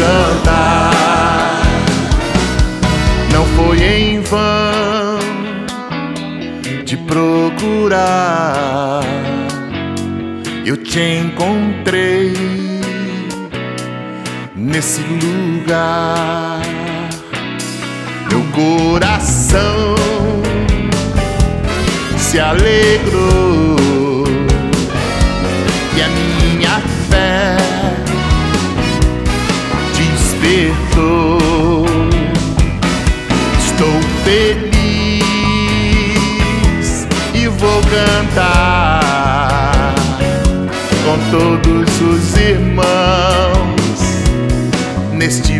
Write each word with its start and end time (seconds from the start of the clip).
cantar. 0.00 1.62
Não 3.32 3.44
foi 3.56 3.82
em 3.82 4.20
vão 4.20 5.18
te 6.84 6.96
procurar, 6.96 9.02
eu 10.64 10.76
te 10.76 11.00
encontrei 11.00 12.32
nesse 14.56 15.02
lugar. 15.02 16.60
Meu 18.28 18.42
coração 18.52 19.96
se 22.16 22.38
alegrou 22.38 24.26
e 25.96 26.02
a 26.02 26.08
minha 26.08 26.29
feliz 34.30 34.70
e 37.34 37.48
vou 37.48 37.80
cantar 37.82 39.02
com 41.04 41.18
todos 41.32 42.00
os 42.00 42.36
irmãos 42.36 44.00
neste 45.12 45.59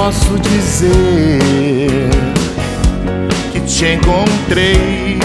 posso 0.00 0.38
dizer 0.38 1.38
que 3.52 3.60
te 3.60 3.96
encontrei, 3.96 5.18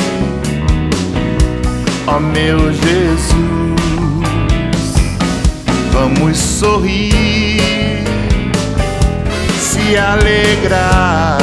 ó 2.06 2.20
meu 2.20 2.74
Jesus. 2.74 3.36
Vamos 5.94 6.38
sorrir, 6.38 8.04
se 9.58 9.96
alegrar. 9.96 11.38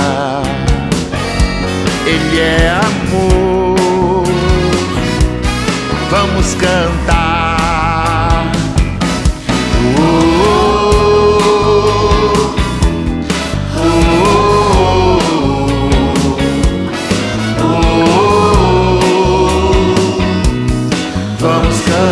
Ele 2.04 2.38
é 2.38 2.68
amor. 2.84 4.26
Vamos 6.10 6.54
cantar. 6.56 7.21
Vamos 21.42 21.80
cantar. 21.80 22.11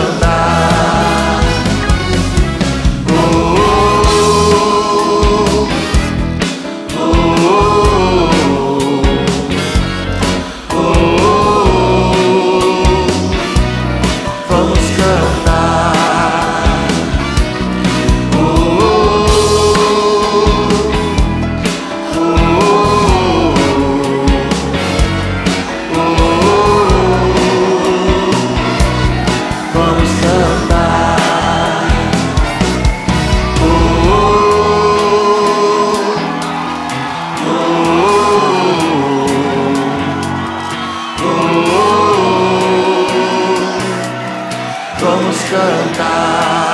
Vamos 45.03 45.43
cantar. 45.45 46.70